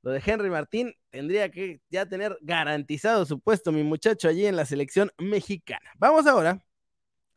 lo 0.03 0.11
de 0.11 0.23
Henry 0.25 0.51
Martín 0.51 0.95
tendría 1.11 1.51
que 1.51 1.81
ya 1.89 2.07
tener 2.07 2.37
garantizado 2.43 3.25
su 3.25 3.41
puesto, 3.41 3.73
mi 3.73 3.83
muchacho, 3.83 4.29
allí 4.29 4.47
en 4.47 4.57
la 4.57 4.67
selección 4.67 5.11
mexicana. 5.19 5.91
Vamos 5.97 6.27
ahora 6.27 6.63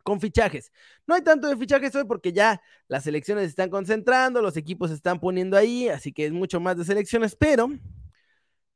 con 0.04 0.20
fichajes. 0.20 0.72
No 1.08 1.16
hay 1.16 1.22
tanto 1.22 1.48
de 1.48 1.58
fichajes 1.58 1.96
hoy 1.96 2.04
porque 2.06 2.32
ya 2.32 2.62
las 2.88 3.04
selecciones 3.06 3.46
se 3.46 3.50
están 3.50 3.70
concentrando, 3.70 4.42
los 4.42 4.58
equipos 4.58 4.90
se 4.90 4.96
están 4.96 5.20
poniendo 5.20 5.58
ahí, 5.58 5.90
así 5.90 6.12
que 6.12 6.26
es 6.26 6.32
mucho 6.32 6.60
más 6.60 6.78
de 6.78 6.86
selecciones, 6.86 7.36
pero 7.36 7.70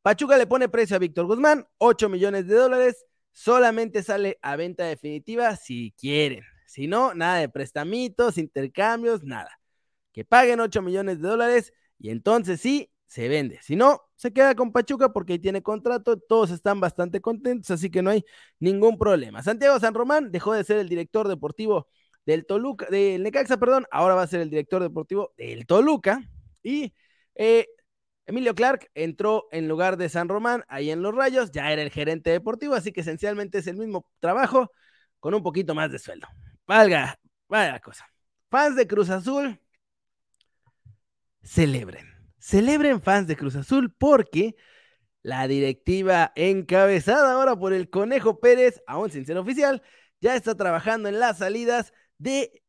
Pachuca 0.02 0.38
le 0.38 0.48
pone 0.48 0.70
precio 0.70 0.96
a 0.96 1.00
Víctor 1.00 1.26
Guzmán, 1.26 1.68
8 1.80 2.08
millones 2.10 2.48
de 2.48 2.56
dólares, 2.56 3.06
solamente 3.34 4.02
sale 4.04 4.40
a 4.42 4.56
venta 4.56 4.86
definitiva 4.86 5.56
si 5.58 5.94
quieren. 6.00 6.44
Si 6.66 6.88
no, 6.88 7.14
nada 7.14 7.38
de 7.40 7.50
prestamitos, 7.50 8.38
intercambios, 8.38 9.24
nada. 9.24 9.60
Que 10.14 10.26
paguen 10.26 10.60
8 10.60 10.82
millones 10.82 11.22
de 11.22 11.28
dólares 11.28 11.74
y 12.00 12.10
entonces 12.10 12.62
sí, 12.62 12.90
se 13.08 13.28
vende. 13.30 13.60
Si 13.62 13.76
no, 13.76 14.02
se 14.16 14.34
queda 14.34 14.56
con 14.56 14.72
Pachuca 14.72 15.14
porque 15.14 15.34
ahí 15.34 15.40
tiene 15.40 15.64
contrato, 15.64 16.18
todos 16.18 16.52
están 16.52 16.80
bastante 16.80 17.22
contentos, 17.22 17.72
así 17.72 17.90
que 17.90 18.02
no 18.02 18.10
hay 18.12 18.24
ningún 18.60 18.98
problema. 18.98 19.42
Santiago 19.42 19.80
San 19.80 19.94
Román 19.94 20.32
dejó 20.32 20.54
de 20.54 20.64
ser 20.64 20.78
el 20.78 20.90
director 20.90 21.28
deportivo 21.28 21.88
del 22.26 22.46
Toluca, 22.46 22.88
del 22.90 23.24
Necaxa, 23.24 23.58
perdón, 23.58 23.86
ahora 23.90 24.16
va 24.16 24.24
a 24.24 24.28
ser 24.28 24.42
el 24.42 24.50
director 24.50 24.84
deportivo 24.84 25.34
del 25.38 25.66
Toluca. 25.66 26.22
Y 26.62 26.94
eh, 27.36 27.68
Emilio 28.26 28.54
Clark 28.54 28.90
entró 28.94 29.48
en 29.52 29.70
lugar 29.70 29.96
de 29.96 30.10
San 30.10 30.28
Román 30.28 30.66
ahí 30.68 30.92
en 30.92 31.02
Los 31.02 31.16
Rayos, 31.16 31.52
ya 31.52 31.72
era 31.72 31.82
el 31.82 31.92
gerente 31.92 32.30
deportivo, 32.30 32.76
así 32.76 32.92
que 32.92 33.02
esencialmente 33.02 33.60
es 33.60 33.68
el 33.68 33.78
mismo 33.78 34.06
trabajo 34.20 34.72
con 35.22 35.34
un 35.34 35.44
poquito 35.44 35.74
más 35.74 35.92
de 35.92 36.00
sueldo. 36.00 36.28
Valga, 36.66 37.18
vaya 37.48 37.80
cosa. 37.80 38.06
Fans 38.50 38.76
de 38.76 38.88
Cruz 38.88 39.10
Azul, 39.10 39.58
celebren. 41.42 42.17
Celebren 42.48 43.02
fans 43.02 43.28
de 43.28 43.36
Cruz 43.36 43.58
Azul 43.58 43.94
porque 43.94 44.56
la 45.22 45.50
directiva 45.50 46.32
encabezada 46.38 47.34
ahora 47.34 47.58
por 47.58 47.74
el 47.74 47.90
Conejo 47.90 48.40
Pérez, 48.40 48.82
aún 48.88 49.10
sin 49.10 49.26
ser 49.26 49.38
oficial, 49.38 49.84
ya 50.22 50.34
está 50.34 50.56
trabajando 50.56 51.10
en 51.10 51.20
las 51.20 51.40
salidas 51.40 51.92
de 52.18 52.64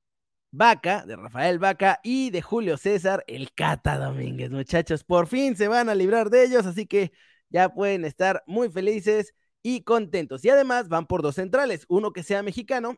Vaca, 0.50 1.04
de 1.06 1.14
Rafael 1.14 1.60
Vaca 1.60 2.00
y 2.02 2.30
de 2.30 2.42
Julio 2.42 2.76
César, 2.76 3.22
el 3.28 3.52
Cata 3.52 3.98
Domínguez, 3.98 4.50
muchachos. 4.50 5.04
Por 5.04 5.28
fin 5.28 5.54
se 5.54 5.68
van 5.68 5.88
a 5.88 5.94
librar 5.94 6.28
de 6.28 6.42
ellos, 6.42 6.66
así 6.66 6.86
que 6.86 7.12
ya 7.48 7.68
pueden 7.68 8.04
estar 8.04 8.42
muy 8.48 8.70
felices 8.70 9.32
y 9.62 9.84
contentos. 9.84 10.44
Y 10.44 10.50
además 10.50 10.88
van 10.88 11.06
por 11.06 11.22
dos 11.22 11.36
centrales, 11.36 11.84
uno 11.88 12.12
que 12.12 12.24
sea 12.24 12.42
mexicano 12.42 12.96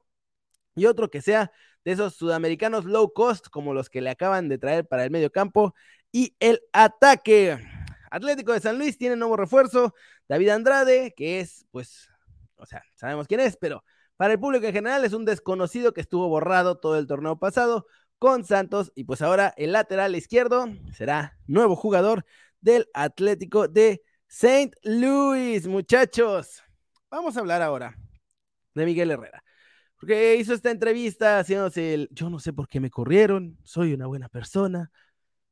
y 0.75 0.87
otro 0.87 1.10
que 1.10 1.20
sea 1.20 1.52
de 1.84 1.92
esos 1.92 2.14
sudamericanos 2.14 2.87
low 2.87 3.12
cost, 3.12 3.49
como 3.49 3.75
los 3.75 3.90
que 3.90 4.00
le 4.00 4.08
acaban 4.08 4.49
de 4.49 4.56
traer 4.56 4.87
para 4.88 5.04
el 5.04 5.10
medio 5.10 5.30
campo 5.30 5.75
y 6.12 6.35
el 6.40 6.61
ataque. 6.73 7.59
Atlético 8.11 8.52
de 8.52 8.61
San 8.61 8.79
Luis 8.79 8.99
tiene 8.99 9.17
nuevo 9.17 9.37
refuerzo, 9.37 9.95
David 10.29 10.49
Andrade, 10.50 11.14
que 11.17 11.40
es, 11.40 11.67
pues, 11.71 12.09
o 12.57 12.67
sea, 12.67 12.83
sabemos 12.97 13.26
quién 13.29 13.40
es, 13.40 13.57
pero 13.57 13.85
para 14.17 14.33
el 14.35 14.40
público 14.40 14.67
en 14.67 14.73
general 14.73 15.05
es 15.05 15.12
un 15.12 15.25
desconocido 15.25 15.95
que 15.95 16.00
estuvo 16.00 16.29
borrado 16.29 16.79
todo 16.79 16.99
el 16.99 17.07
torneo 17.07 17.38
pasado 17.38 17.87
con 18.19 18.45
Santos 18.45 18.93
y 18.95 19.05
pues 19.05 19.23
ahora 19.23 19.55
el 19.57 19.73
lateral 19.73 20.14
izquierdo 20.14 20.67
será 20.93 21.38
nuevo 21.47 21.75
jugador 21.75 22.26
del 22.61 22.88
Atlético 22.93 23.67
de 23.67 24.02
Saint 24.26 24.75
Louis, 24.83 25.67
muchachos. 25.67 26.62
Vamos 27.11 27.37
a 27.37 27.40
hablar 27.40 27.62
ahora 27.62 27.97
de 28.75 28.85
Miguel 28.85 29.11
Herrera. 29.11 29.43
Porque 29.99 30.37
hizo 30.37 30.55
esta 30.55 30.71
entrevista 30.71 31.38
haciéndose 31.38 31.95
el, 31.95 32.09
yo 32.12 32.31
no 32.31 32.38
sé 32.38 32.52
por 32.52 32.69
qué 32.69 32.79
me 32.79 32.90
corrieron, 32.90 33.59
soy 33.64 33.93
una 33.95 34.07
buena 34.07 34.29
persona, 34.29 34.90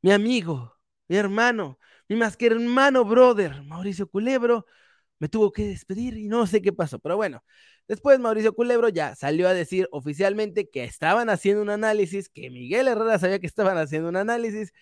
mi 0.03 0.13
amigo, 0.13 0.79
mi 1.09 1.17
hermano, 1.17 1.79
mi 2.09 2.17
más 2.17 2.37
que 2.37 2.47
hermano 2.47 3.05
brother, 3.05 3.63
Mauricio 3.65 4.09
Culebro, 4.09 4.67
me 5.19 5.29
tuvo 5.29 5.53
que 5.53 5.67
despedir 5.67 6.17
y 6.17 6.29
no 6.29 6.47
sé 6.47 6.63
qué 6.63 6.73
pasó, 6.73 6.99
pero 6.99 7.17
bueno, 7.17 7.43
después 7.89 8.19
Mauricio 8.21 8.55
Culebro 8.55 8.89
ya 8.89 9.15
salió 9.17 9.49
a 9.49 9.55
decir 9.55 9.89
oficialmente 9.93 10.71
que 10.71 10.85
estaban 10.85 11.31
haciendo 11.31 11.63
un 11.63 11.71
análisis, 11.71 12.29
que 12.29 12.51
Miguel 12.51 12.89
Herrera 12.89 13.19
sabía 13.19 13.41
que 13.41 13.47
estaban 13.47 13.79
haciendo 13.79 14.09
un 14.09 14.17
análisis 14.17 14.73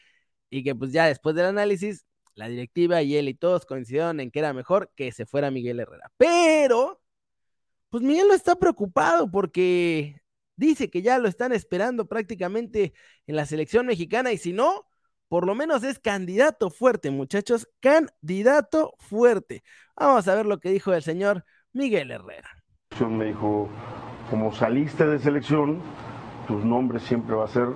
y 0.51 0.65
que 0.65 0.75
pues 0.75 0.93
ya 0.93 1.07
después 1.07 1.35
del 1.37 1.47
análisis 1.47 2.07
la 2.35 2.49
directiva 2.49 3.03
y 3.03 3.17
él 3.17 3.29
y 3.29 3.35
todos 3.35 3.67
coincidieron 3.67 4.21
en 4.21 4.31
que 4.31 4.41
era 4.41 4.53
mejor 4.53 4.93
que 4.95 5.11
se 5.13 5.27
fuera 5.27 5.51
Miguel 5.51 5.81
Herrera. 5.81 6.13
Pero, 6.19 7.01
pues 7.91 8.03
Miguel 8.03 8.29
no 8.29 8.35
está 8.35 8.57
preocupado 8.57 9.31
porque 9.31 10.21
dice 10.57 10.91
que 10.91 11.03
ya 11.03 11.19
lo 11.19 11.29
están 11.29 11.53
esperando 11.53 12.07
prácticamente 12.07 12.95
en 13.27 13.37
la 13.37 13.47
selección 13.47 13.87
mexicana 13.87 14.33
y 14.33 14.39
si 14.39 14.53
no, 14.53 14.87
por 15.29 15.47
lo 15.47 15.55
menos 15.55 15.83
es 15.83 15.99
candidato 15.99 16.71
fuerte, 16.71 17.11
muchachos, 17.11 17.69
candidato 17.81 18.95
fuerte. 18.99 19.63
Vamos 19.97 20.29
a 20.29 20.35
ver 20.35 20.47
lo 20.47 20.59
que 20.59 20.71
dijo 20.71 20.93
el 20.93 21.03
señor 21.03 21.45
Miguel 21.73 22.11
Herrera. 22.11 22.51
Me 23.01 23.27
dijo, 23.27 23.69
como 24.31 24.53
saliste 24.53 25.07
de 25.07 25.19
selección, 25.19 25.81
tus 26.47 26.65
nombres 26.65 27.03
siempre 27.03 27.35
va 27.35 27.45
a 27.45 27.49
ser 27.49 27.69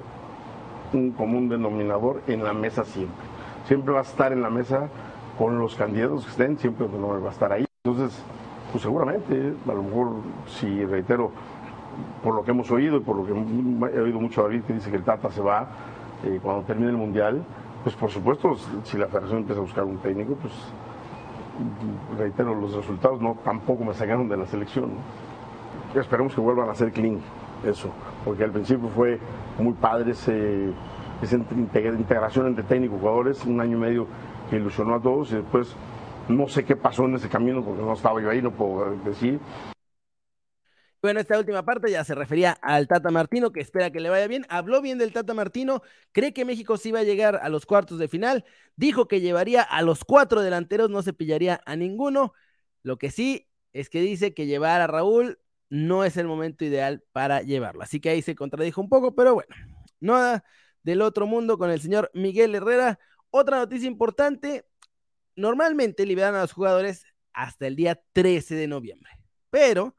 un 0.93 1.13
común 1.13 1.49
denominador 1.49 2.23
en 2.27 2.45
la 2.45 2.53
mesa 2.53 2.85
siempre. 2.85 3.25
Siempre 3.67 3.93
va 3.93 4.01
a 4.01 4.03
estar 4.03 4.33
en 4.33 4.43
la 4.43 4.51
mesa 4.51 4.89
con 5.39 5.59
los 5.59 5.75
candidatos 5.75 6.25
que 6.25 6.31
estén, 6.31 6.59
siempre 6.59 6.87
tu 6.87 6.99
nombre 6.99 7.21
va 7.21 7.31
a 7.31 7.33
estar 7.33 7.53
ahí. 7.53 7.65
Entonces, 7.85 8.23
pues 8.71 8.83
seguramente, 8.83 9.55
a 9.67 9.73
lo 9.73 9.83
mejor, 9.83 10.23
si 10.47 10.85
reitero, 10.85 11.33
por 12.23 12.35
lo 12.35 12.45
que 12.45 12.51
hemos 12.51 12.71
oído 12.71 12.99
y 12.99 13.01
por 13.01 13.17
lo 13.17 13.25
que 13.25 13.33
he 13.33 14.01
oído 14.01 14.21
mucho 14.21 14.41
a 14.41 14.45
David 14.45 14.63
que 14.63 14.75
dice 14.75 14.91
que 14.91 14.97
el 14.97 15.05
Tata 15.05 15.31
se 15.31 15.41
va, 15.41 15.69
cuando 16.43 16.65
termine 16.65 16.91
el 16.91 16.97
Mundial, 16.97 17.43
pues 17.83 17.95
por 17.97 18.11
supuesto, 18.11 18.55
si 18.85 18.99
la 18.99 19.07
federación 19.07 19.41
empieza 19.41 19.61
a 19.61 19.65
buscar 19.65 19.85
un 19.85 19.99
técnico, 19.99 20.35
pues 20.35 20.53
reitero, 22.19 22.55
los 22.55 22.75
resultados 22.75 23.21
no 23.21 23.37
tampoco 23.45 23.85
me 23.85 23.95
sacaron 23.95 24.29
de 24.29 24.37
la 24.37 24.47
selección. 24.47 24.91
Esperemos 25.95 26.35
que 26.35 26.41
vuelvan 26.41 26.69
a 26.69 26.75
ser 26.75 26.93
clean, 26.93 27.21
eso, 27.65 27.91
porque 28.25 28.45
al 28.45 28.53
principio 28.53 28.89
fue 28.89 29.19
muy 29.59 29.75
padre 29.75 30.13
ese, 30.13 30.73
esa 31.23 31.37
integración 31.37 32.47
entre 32.47 32.65
técnico 32.65 32.97
y 32.97 33.01
jugadores, 33.01 33.45
un 33.45 33.61
año 33.61 33.77
y 33.77 33.81
medio 33.81 34.07
que 34.49 34.57
ilusionó 34.57 34.95
a 34.95 35.01
todos 35.01 35.33
y 35.33 35.37
después 35.37 35.75
no 36.29 36.47
sé 36.47 36.65
qué 36.65 36.77
pasó 36.77 37.05
en 37.05 37.17
ese 37.17 37.29
camino 37.29 37.63
porque 37.63 37.83
no 37.83 37.93
estaba 37.93 38.21
yo 38.21 38.31
ahí, 38.31 38.41
no 38.41 38.53
puedo 38.53 38.91
decir. 39.05 39.41
Bueno, 41.03 41.21
esta 41.21 41.39
última 41.39 41.65
parte 41.65 41.91
ya 41.91 42.05
se 42.05 42.15
refería 42.15 42.53
al 42.61 42.87
Tata 42.87 43.11
Martino, 43.11 43.53
que 43.53 43.61
espera 43.61 43.91
que 43.91 44.01
le 44.01 44.11
vaya 44.11 44.27
bien. 44.27 44.45
Habló 44.51 44.83
bien 44.83 44.99
del 44.99 45.15
Tata 45.15 45.33
Martino, 45.33 45.83
cree 46.13 46.35
que 46.35 46.45
México 46.45 46.77
sí 46.77 46.91
va 46.93 46.99
a 47.01 47.05
llegar 47.05 47.37
a 47.43 47.49
los 47.49 47.65
cuartos 47.65 47.99
de 47.99 48.07
final. 48.07 48.45
Dijo 48.77 49.09
que 49.09 49.23
llevaría 49.23 49.63
a 49.63 49.81
los 49.81 50.05
cuatro 50.05 50.43
delanteros, 50.43 50.91
no 50.91 51.01
se 51.03 51.15
pillaría 51.15 51.63
a 51.65 51.75
ninguno. 51.75 52.35
Lo 52.83 52.99
que 52.99 53.11
sí 53.11 53.49
es 53.73 53.89
que 53.89 54.03
dice 54.03 54.35
que 54.35 54.45
llevar 54.45 54.83
a 54.83 54.87
Raúl 54.87 55.39
no 55.71 56.05
es 56.05 56.19
el 56.19 56.27
momento 56.27 56.67
ideal 56.67 57.03
para 57.13 57.41
llevarlo. 57.41 57.83
Así 57.83 58.01
que 58.01 58.11
ahí 58.11 58.21
se 58.21 58.35
contradijo 58.35 58.83
un 58.83 58.91
poco, 58.91 59.15
pero 59.15 59.33
bueno, 59.33 59.55
nada 60.01 60.45
del 60.83 61.01
otro 61.01 61.27
mundo 61.27 61.57
con 61.57 61.71
el 61.71 61.81
señor 61.81 62.11
Miguel 62.13 62.55
Herrera. 62.55 62.99
Otra 63.31 63.57
noticia 63.59 63.87
importante, 63.87 64.67
normalmente 65.35 66.05
liberan 66.05 66.35
a 66.35 66.43
los 66.43 66.53
jugadores 66.53 67.07
hasta 67.33 67.67
el 67.67 67.77
día 67.77 68.03
13 68.13 68.55
de 68.55 68.67
noviembre, 68.67 69.13
pero 69.49 69.97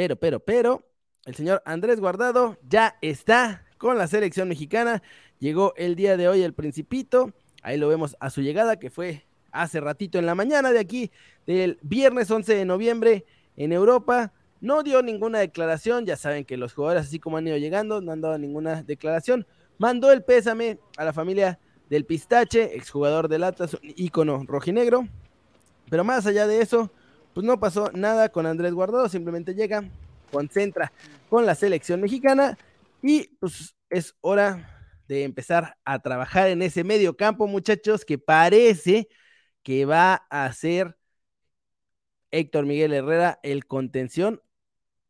pero, 0.00 0.16
pero, 0.16 0.40
pero, 0.40 0.82
el 1.26 1.34
señor 1.34 1.62
Andrés 1.66 2.00
Guardado 2.00 2.56
ya 2.66 2.96
está 3.02 3.66
con 3.76 3.98
la 3.98 4.06
selección 4.06 4.48
mexicana. 4.48 5.02
Llegó 5.40 5.74
el 5.76 5.94
día 5.94 6.16
de 6.16 6.26
hoy 6.26 6.42
el 6.42 6.54
Principito. 6.54 7.34
Ahí 7.62 7.76
lo 7.76 7.86
vemos 7.86 8.16
a 8.18 8.30
su 8.30 8.40
llegada, 8.40 8.78
que 8.78 8.88
fue 8.88 9.26
hace 9.52 9.78
ratito 9.78 10.18
en 10.18 10.24
la 10.24 10.34
mañana 10.34 10.72
de 10.72 10.78
aquí, 10.78 11.10
del 11.46 11.78
viernes 11.82 12.30
11 12.30 12.54
de 12.54 12.64
noviembre 12.64 13.26
en 13.58 13.72
Europa. 13.72 14.32
No 14.62 14.82
dio 14.82 15.02
ninguna 15.02 15.38
declaración. 15.40 16.06
Ya 16.06 16.16
saben 16.16 16.46
que 16.46 16.56
los 16.56 16.72
jugadores, 16.72 17.02
así 17.02 17.18
como 17.18 17.36
han 17.36 17.46
ido 17.46 17.58
llegando, 17.58 18.00
no 18.00 18.12
han 18.12 18.22
dado 18.22 18.38
ninguna 18.38 18.82
declaración. 18.82 19.46
Mandó 19.76 20.12
el 20.12 20.24
pésame 20.24 20.78
a 20.96 21.04
la 21.04 21.12
familia 21.12 21.58
del 21.90 22.06
Pistache, 22.06 22.74
exjugador 22.74 23.28
del 23.28 23.44
Atlas, 23.44 23.76
ícono 23.82 24.44
rojinegro. 24.46 25.06
Pero 25.90 26.04
más 26.04 26.24
allá 26.24 26.46
de 26.46 26.62
eso, 26.62 26.90
pues 27.34 27.46
no 27.46 27.60
pasó 27.60 27.90
nada 27.92 28.30
con 28.30 28.46
Andrés 28.46 28.72
Guardado, 28.72 29.08
simplemente 29.08 29.54
llega, 29.54 29.84
concentra 30.30 30.92
con 31.28 31.46
la 31.46 31.54
selección 31.54 32.00
mexicana 32.00 32.58
y 33.02 33.28
pues 33.38 33.74
es 33.88 34.14
hora 34.20 34.76
de 35.08 35.24
empezar 35.24 35.76
a 35.84 35.98
trabajar 36.00 36.48
en 36.48 36.62
ese 36.62 36.84
medio 36.84 37.16
campo, 37.16 37.46
muchachos, 37.46 38.04
que 38.04 38.18
parece 38.18 39.08
que 39.62 39.84
va 39.84 40.14
a 40.30 40.52
ser 40.52 40.96
Héctor 42.30 42.66
Miguel 42.66 42.92
Herrera 42.92 43.40
el 43.42 43.66
contención 43.66 44.40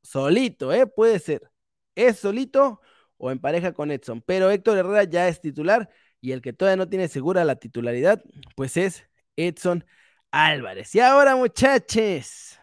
solito, 0.03 0.73
¿eh? 0.73 0.87
Puede 0.87 1.19
ser. 1.19 1.51
Es 1.95 2.19
solito 2.19 2.81
o 3.19 3.31
en 3.31 3.39
pareja 3.41 3.73
con 3.73 3.91
Edson, 3.91 4.23
pero 4.23 4.51
Héctor 4.51 4.79
Herrera 4.79 5.05
ya 5.05 5.29
es 5.29 5.41
titular 5.41 5.91
y 6.21 6.33
el 6.33 6.41
que 6.43 6.53
todavía 6.53 6.77
no 6.77 6.89
tiene 6.89 7.09
segura 7.09 7.45
la 7.45 7.57
titularidad, 7.57 8.23
pues 8.57 8.77
es 8.77 9.05
Edson 9.37 9.85
Álvarez. 10.31 10.95
Y 10.95 11.01
ahora, 11.01 11.37
muchachos, 11.37 12.59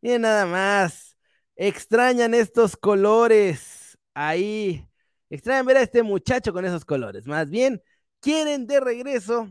miren 0.00 0.22
nada 0.22 0.46
más. 0.46 1.16
Extrañan 1.56 2.34
estos 2.34 2.76
colores. 2.76 3.98
Ahí. 4.14 4.86
Extrañan 5.30 5.66
ver 5.66 5.78
a 5.78 5.82
este 5.82 6.02
muchacho 6.02 6.52
con 6.52 6.64
esos 6.64 6.84
colores. 6.84 7.26
Más 7.26 7.50
bien, 7.50 7.82
quieren 8.20 8.66
de 8.66 8.80
regreso 8.80 9.48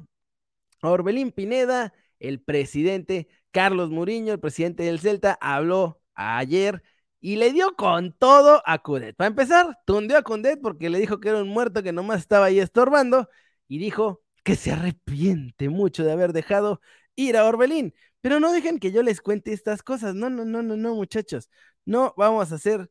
a 0.81 0.89
Orbelín 0.89 1.31
Pineda, 1.31 1.93
el 2.19 2.41
presidente 2.41 3.27
Carlos 3.51 3.89
Muriño, 3.89 4.33
el 4.33 4.39
presidente 4.39 4.83
del 4.83 4.99
Celta, 4.99 5.37
habló 5.41 6.01
ayer 6.15 6.83
y 7.19 7.37
le 7.37 7.53
dio 7.53 7.75
con 7.75 8.11
todo 8.13 8.61
a 8.65 8.79
Cudet. 8.79 9.15
Para 9.15 9.29
empezar, 9.29 9.79
tundió 9.85 10.17
a 10.17 10.23
Cudet 10.23 10.59
porque 10.61 10.89
le 10.89 10.99
dijo 10.99 11.19
que 11.19 11.29
era 11.29 11.41
un 11.41 11.47
muerto 11.49 11.83
que 11.83 11.93
nomás 11.93 12.19
estaba 12.19 12.47
ahí 12.47 12.59
estorbando 12.59 13.29
y 13.67 13.77
dijo 13.77 14.21
que 14.43 14.55
se 14.55 14.71
arrepiente 14.71 15.69
mucho 15.69 16.03
de 16.03 16.11
haber 16.11 16.33
dejado 16.33 16.81
ir 17.15 17.37
a 17.37 17.45
Orbelín. 17.45 17.93
Pero 18.21 18.39
no 18.39 18.51
dejen 18.51 18.79
que 18.79 18.91
yo 18.91 19.03
les 19.03 19.21
cuente 19.21 19.53
estas 19.53 19.83
cosas. 19.83 20.15
No, 20.15 20.29
no, 20.29 20.45
no, 20.45 20.63
no, 20.63 20.77
no, 20.77 20.95
muchachos. 20.95 21.49
No 21.85 22.13
vamos 22.17 22.51
a 22.51 22.55
hacer 22.55 22.89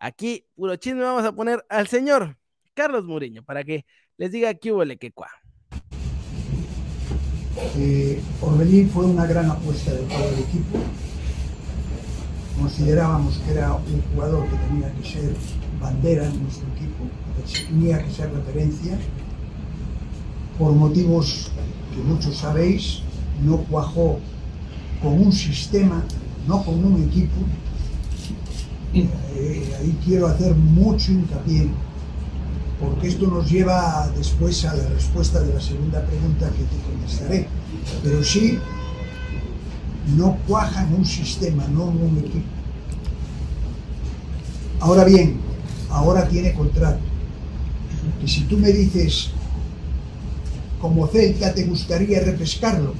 aquí 0.00 0.46
puro 0.54 0.76
chisme. 0.76 1.02
Vamos 1.02 1.24
a 1.24 1.32
poner 1.32 1.64
al 1.68 1.86
señor 1.88 2.38
Carlos 2.74 3.04
Muriño 3.04 3.42
para 3.44 3.64
que 3.64 3.84
les 4.16 4.32
diga 4.32 4.54
qué 4.54 4.72
hubo 4.72 4.84
le 4.84 4.96
que 4.96 5.12
cuá. 5.12 5.30
Eh, 7.76 8.20
Orbelín 8.40 8.88
fue 8.88 9.04
una 9.04 9.26
gran 9.26 9.50
apuesta 9.50 9.92
de 9.92 10.02
todo 10.04 10.28
el 10.28 10.38
equipo. 10.38 10.78
Considerábamos 12.58 13.38
que 13.38 13.52
era 13.52 13.74
un 13.74 14.02
jugador 14.12 14.48
que 14.48 14.56
tenía 14.56 14.92
que 14.94 15.08
ser 15.08 15.34
bandera 15.80 16.26
en 16.26 16.42
nuestro 16.42 16.66
equipo, 16.74 17.04
que 17.36 17.66
tenía 17.66 18.02
que 18.02 18.10
ser 18.10 18.32
referencia. 18.32 18.98
Por 20.58 20.72
motivos 20.72 21.50
que 21.94 22.02
muchos 22.02 22.36
sabéis, 22.36 23.02
no 23.44 23.58
cuajó 23.58 24.18
con 25.02 25.14
un 25.14 25.32
sistema, 25.32 26.04
no 26.46 26.62
con 26.64 26.84
un 26.84 27.02
equipo. 27.02 27.36
Eh, 28.92 29.76
ahí 29.78 29.98
quiero 30.04 30.26
hacer 30.26 30.54
mucho 30.54 31.12
hincapié, 31.12 31.68
porque 32.80 33.08
esto 33.08 33.26
nos 33.26 33.50
lleva 33.50 34.10
después 34.16 34.64
a 34.64 34.74
la 34.74 34.88
respuesta 34.88 35.40
de 35.40 35.54
la 35.54 35.60
segunda 35.60 36.04
pregunta 36.04 36.50
que 36.50 36.64
te 36.64 36.82
contestaré. 36.90 37.46
Pero 38.02 38.22
sí, 38.24 38.58
no 40.16 40.36
cuaja 40.46 40.82
en 40.82 40.94
un 40.94 41.04
sistema, 41.04 41.66
no 41.68 41.90
en 41.90 42.02
un 42.02 42.18
equipo. 42.18 42.46
Ahora 44.80 45.04
bien, 45.04 45.36
ahora 45.90 46.26
tiene 46.28 46.54
contrato 46.54 47.00
que 48.20 48.28
si 48.28 48.42
tú 48.42 48.56
me 48.56 48.72
dices, 48.72 49.30
como 50.80 51.06
Celta 51.06 51.54
te 51.54 51.64
gustaría 51.64 52.20
repescarlo, 52.20 52.94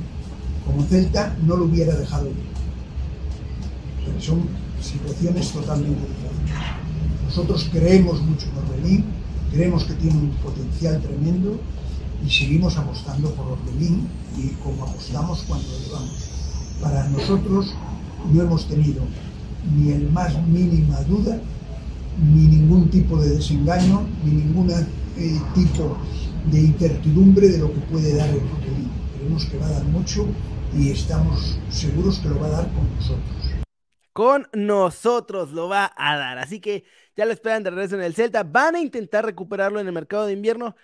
como 0.67 0.83
Celta 0.85 1.37
no 1.47 1.57
lo 1.57 1.65
hubiera 1.65 1.95
dejado 1.95 2.29
ir. 2.29 2.51
Son 4.21 4.43
situaciones 4.83 5.51
totalmente 5.53 6.01
diferentes. 6.01 6.55
Nosotros 7.27 7.69
creemos 7.73 8.21
mucho 8.23 8.47
en 8.49 8.59
Orbelín, 8.59 9.05
creemos 9.53 9.85
que 9.85 9.95
tiene 9.95 10.19
un 10.19 10.31
potencial 10.43 11.01
tremendo 11.01 11.61
y 12.27 12.31
seguimos 12.31 12.77
apostando 12.77 13.31
por 13.35 13.47
Orbelín 13.53 14.09
y 14.37 14.49
como 14.63 14.85
apostamos 14.85 15.45
cuando 15.47 15.69
llevamos. 15.85 16.11
Para 16.81 17.09
nosotros 17.09 17.75
no 18.33 18.43
hemos 18.43 18.67
tenido 18.67 19.03
ni 19.77 19.93
el 19.93 20.11
más 20.11 20.35
mínima 20.47 21.01
duda, 21.03 21.41
ni 22.33 22.47
ningún 22.47 22.91
tipo 22.91 23.17
de 23.21 23.37
desengaño, 23.37 24.03
ni 24.25 24.33
ningún 24.33 24.71
eh, 24.71 25.41
tipo 25.55 25.97
de 26.51 26.61
incertidumbre 26.61 27.49
de 27.49 27.59
lo 27.59 27.73
que 27.73 27.81
puede 27.81 28.15
dar 28.17 28.29
el 28.29 28.37
Orbelín. 28.37 29.00
Creemos 29.21 29.45
que 29.45 29.59
va 29.59 29.67
a 29.67 29.71
dar 29.71 29.85
mucho 29.85 30.27
y 30.75 30.93
estamos 30.93 31.59
seguros 31.69 32.21
que 32.21 32.29
lo 32.31 32.41
va 32.41 32.47
a 32.47 32.51
dar 32.51 32.65
con 32.73 32.97
nosotros 32.97 33.65
con 34.13 34.49
nosotros 34.53 35.53
lo 35.53 35.69
va 35.69 35.93
a 35.97 36.17
dar. 36.17 36.39
Así 36.39 36.61
que 36.61 36.85
ya 37.17 37.27
lo 37.27 37.33
esperan 37.33 37.63
de 37.63 37.71
regreso 37.71 37.95
en 37.95 38.03
el 38.03 38.15
Celta. 38.15 38.43
Van 38.43 38.75
a 38.75 38.81
intentar 38.81 39.25
recuperarlo 39.25 39.79
en 39.79 39.87
el 39.87 39.93
mercado 39.93 40.27
de 40.27 40.33
invierno. 40.33 40.75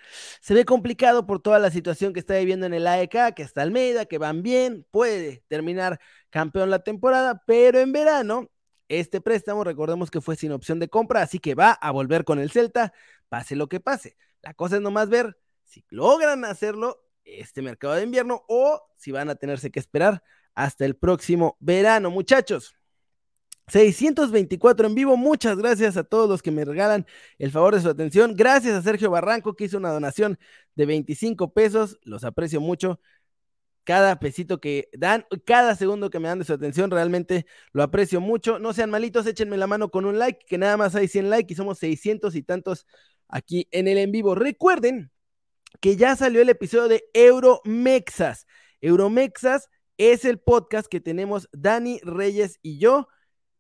Se 0.40 0.54
ve 0.54 0.64
complicado 0.64 1.26
por 1.26 1.40
toda 1.40 1.58
la 1.58 1.70
situación 1.70 2.12
que 2.12 2.20
está 2.20 2.36
viviendo 2.36 2.66
en 2.66 2.74
el 2.74 2.86
AEK, 2.86 3.34
que 3.34 3.42
está 3.42 3.62
Almeida, 3.62 4.06
que 4.06 4.18
van 4.18 4.42
bien. 4.42 4.86
Puede 4.90 5.42
terminar 5.48 5.98
campeón 6.30 6.70
la 6.70 6.78
temporada, 6.78 7.42
pero 7.46 7.80
en 7.80 7.92
verano 7.92 8.50
este 8.88 9.20
préstamo, 9.20 9.64
recordemos 9.64 10.10
que 10.10 10.20
fue 10.20 10.36
sin 10.36 10.52
opción 10.52 10.78
de 10.78 10.88
compra, 10.88 11.22
así 11.22 11.38
que 11.38 11.54
va 11.54 11.72
a 11.72 11.90
volver 11.90 12.24
con 12.24 12.38
el 12.38 12.50
Celta, 12.50 12.92
pase 13.28 13.56
lo 13.56 13.68
que 13.68 13.80
pase. 13.80 14.16
La 14.42 14.54
cosa 14.54 14.76
es 14.76 14.82
nomás 14.82 15.08
ver 15.08 15.36
si 15.64 15.84
logran 15.90 16.44
hacerlo 16.44 17.05
este 17.26 17.62
mercado 17.62 17.94
de 17.94 18.04
invierno 18.04 18.44
o 18.48 18.80
si 18.96 19.12
van 19.12 19.28
a 19.28 19.34
tenerse 19.34 19.70
que 19.70 19.80
esperar 19.80 20.22
hasta 20.54 20.84
el 20.84 20.96
próximo 20.96 21.56
verano. 21.60 22.10
Muchachos, 22.10 22.74
624 23.68 24.86
en 24.86 24.94
vivo. 24.94 25.16
Muchas 25.16 25.58
gracias 25.58 25.96
a 25.96 26.04
todos 26.04 26.28
los 26.28 26.42
que 26.42 26.50
me 26.50 26.64
regalan 26.64 27.06
el 27.38 27.50
favor 27.50 27.74
de 27.74 27.80
su 27.80 27.88
atención. 27.88 28.34
Gracias 28.36 28.74
a 28.74 28.82
Sergio 28.82 29.10
Barranco 29.10 29.54
que 29.56 29.64
hizo 29.64 29.76
una 29.76 29.90
donación 29.90 30.38
de 30.76 30.86
25 30.86 31.52
pesos. 31.52 31.98
Los 32.02 32.24
aprecio 32.24 32.60
mucho. 32.60 33.00
Cada 33.84 34.18
pesito 34.18 34.60
que 34.60 34.88
dan, 34.92 35.26
cada 35.44 35.76
segundo 35.76 36.10
que 36.10 36.18
me 36.18 36.28
dan 36.28 36.40
de 36.40 36.44
su 36.44 36.52
atención, 36.52 36.90
realmente 36.90 37.46
lo 37.72 37.82
aprecio 37.84 38.20
mucho. 38.20 38.58
No 38.58 38.72
sean 38.72 38.90
malitos, 38.90 39.26
échenme 39.26 39.56
la 39.56 39.68
mano 39.68 39.90
con 39.90 40.06
un 40.06 40.18
like, 40.18 40.44
que 40.46 40.58
nada 40.58 40.76
más 40.76 40.94
hay 40.96 41.06
100 41.06 41.30
likes 41.30 41.52
y 41.52 41.56
somos 41.56 41.78
600 41.78 42.34
y 42.34 42.42
tantos 42.42 42.86
aquí 43.28 43.68
en 43.70 43.86
el 43.88 43.98
en 43.98 44.10
vivo. 44.12 44.34
Recuerden 44.34 45.12
que 45.80 45.96
ya 45.96 46.16
salió 46.16 46.42
el 46.42 46.48
episodio 46.48 46.88
de 46.88 47.04
Euromexas. 47.12 48.46
Euromexas 48.80 49.68
es 49.98 50.24
el 50.24 50.38
podcast 50.38 50.88
que 50.88 51.00
tenemos 51.00 51.48
Dani 51.52 52.00
Reyes 52.02 52.58
y 52.62 52.78
yo 52.78 53.08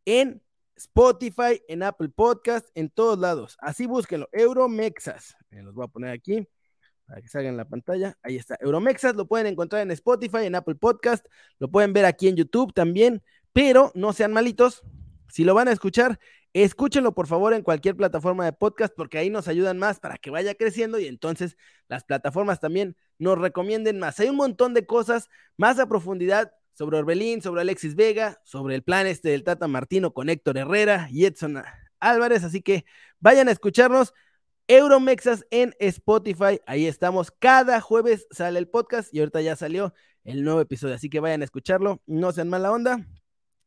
en 0.04 0.42
Spotify, 0.76 1.62
en 1.68 1.82
Apple 1.82 2.10
Podcast, 2.10 2.68
en 2.74 2.90
todos 2.90 3.18
lados. 3.18 3.56
Así 3.60 3.86
búsquenlo, 3.86 4.28
Euromexas. 4.32 5.34
Me 5.50 5.62
los 5.62 5.74
voy 5.74 5.84
a 5.84 5.88
poner 5.88 6.10
aquí 6.10 6.46
para 7.06 7.22
que 7.22 7.28
salga 7.28 7.48
en 7.48 7.56
la 7.56 7.68
pantalla. 7.68 8.18
Ahí 8.22 8.36
está, 8.36 8.56
Euromexas, 8.60 9.14
lo 9.14 9.26
pueden 9.26 9.46
encontrar 9.46 9.82
en 9.82 9.90
Spotify, 9.92 10.44
en 10.44 10.54
Apple 10.54 10.74
Podcast, 10.74 11.24
lo 11.58 11.70
pueden 11.70 11.92
ver 11.92 12.04
aquí 12.04 12.28
en 12.28 12.36
YouTube 12.36 12.74
también, 12.74 13.22
pero 13.52 13.92
no 13.94 14.12
sean 14.12 14.32
malitos. 14.32 14.82
Si 15.28 15.44
lo 15.44 15.54
van 15.54 15.68
a 15.68 15.72
escuchar, 15.72 16.18
escúchenlo 16.62 17.14
por 17.14 17.26
favor 17.26 17.54
en 17.54 17.62
cualquier 17.62 17.96
plataforma 17.96 18.44
de 18.44 18.52
podcast 18.52 18.94
porque 18.96 19.18
ahí 19.18 19.30
nos 19.30 19.48
ayudan 19.48 19.78
más 19.78 20.00
para 20.00 20.16
que 20.16 20.30
vaya 20.30 20.54
creciendo 20.54 20.98
y 20.98 21.06
entonces 21.06 21.56
las 21.88 22.04
plataformas 22.04 22.60
también 22.60 22.96
nos 23.18 23.38
recomienden 23.38 23.98
más. 23.98 24.18
Hay 24.20 24.28
un 24.28 24.36
montón 24.36 24.74
de 24.74 24.86
cosas 24.86 25.28
más 25.56 25.78
a 25.78 25.88
profundidad 25.88 26.52
sobre 26.72 26.98
Orbelín, 26.98 27.42
sobre 27.42 27.62
Alexis 27.62 27.94
Vega, 27.94 28.40
sobre 28.44 28.74
el 28.74 28.82
plan 28.82 29.06
este 29.06 29.30
del 29.30 29.44
Tata 29.44 29.66
Martino 29.66 30.12
con 30.12 30.28
Héctor 30.28 30.58
Herrera 30.58 31.08
y 31.10 31.24
Edson 31.24 31.62
Álvarez. 32.00 32.44
Así 32.44 32.62
que 32.62 32.84
vayan 33.20 33.48
a 33.48 33.52
escucharnos. 33.52 34.12
Euromexas 34.68 35.46
en 35.50 35.74
Spotify. 35.78 36.60
Ahí 36.66 36.86
estamos. 36.86 37.30
Cada 37.30 37.80
jueves 37.80 38.26
sale 38.30 38.58
el 38.58 38.68
podcast 38.68 39.14
y 39.14 39.20
ahorita 39.20 39.40
ya 39.40 39.54
salió 39.54 39.94
el 40.24 40.42
nuevo 40.42 40.60
episodio. 40.60 40.96
Así 40.96 41.08
que 41.08 41.20
vayan 41.20 41.42
a 41.42 41.44
escucharlo. 41.44 42.02
No 42.06 42.32
sean 42.32 42.48
mala 42.48 42.72
onda. 42.72 43.06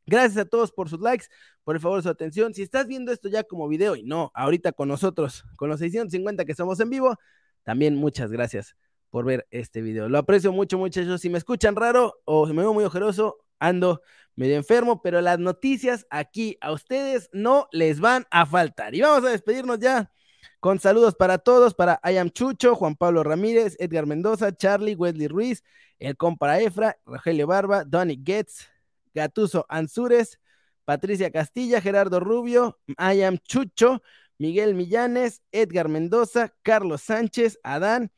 Gracias 0.09 0.37
a 0.37 0.45
todos 0.45 0.71
por 0.71 0.89
sus 0.89 0.99
likes, 0.99 1.27
por 1.63 1.75
el 1.75 1.81
favor 1.81 2.01
su 2.03 2.09
atención. 2.09 2.53
Si 2.53 2.61
estás 2.61 2.87
viendo 2.87 3.11
esto 3.11 3.29
ya 3.29 3.43
como 3.43 3.67
video 3.67 3.95
y 3.95 4.03
no 4.03 4.31
ahorita 4.33 4.71
con 4.71 4.87
nosotros, 4.89 5.45
con 5.55 5.69
los 5.69 5.79
650 5.79 6.45
que 6.45 6.55
somos 6.55 6.79
en 6.79 6.89
vivo, 6.89 7.17
también 7.63 7.95
muchas 7.95 8.31
gracias 8.31 8.75
por 9.09 9.25
ver 9.25 9.47
este 9.51 9.81
video. 9.81 10.09
Lo 10.09 10.17
aprecio 10.17 10.51
mucho, 10.51 10.77
muchachos. 10.77 11.21
Si 11.21 11.29
me 11.29 11.37
escuchan 11.37 11.75
raro 11.75 12.19
o 12.25 12.45
me 12.47 12.61
veo 12.61 12.73
muy 12.73 12.83
ojeroso, 12.83 13.37
ando 13.59 14.01
medio 14.35 14.55
enfermo, 14.55 15.01
pero 15.01 15.21
las 15.21 15.39
noticias 15.39 16.07
aquí 16.09 16.57
a 16.61 16.71
ustedes 16.71 17.29
no 17.33 17.67
les 17.71 17.99
van 17.99 18.25
a 18.31 18.45
faltar. 18.45 18.95
Y 18.95 19.01
vamos 19.01 19.25
a 19.25 19.29
despedirnos 19.31 19.79
ya 19.79 20.11
con 20.59 20.79
saludos 20.79 21.15
para 21.15 21.37
todos, 21.37 21.73
para 21.73 21.99
Ayam 22.03 22.29
Chucho, 22.29 22.75
Juan 22.75 22.95
Pablo 22.95 23.23
Ramírez, 23.23 23.75
Edgar 23.79 24.05
Mendoza, 24.05 24.55
Charlie, 24.55 24.95
Wesley 24.95 25.27
Ruiz, 25.27 25.63
el 25.99 26.17
compara 26.17 26.59
Efra, 26.59 26.97
Rogelio 27.05 27.47
Barba, 27.47 27.83
Donny 27.83 28.21
Getz, 28.25 28.67
Gatuso 29.13 29.65
Ansures, 29.69 30.39
Patricia 30.85 31.31
Castilla, 31.31 31.81
Gerardo 31.81 32.19
Rubio, 32.19 32.79
Ayam 32.97 33.37
Chucho, 33.37 34.01
Miguel 34.37 34.73
Millanes, 34.73 35.41
Edgar 35.51 35.89
Mendoza, 35.89 36.53
Carlos 36.63 37.01
Sánchez, 37.01 37.59
Adán, 37.61 38.11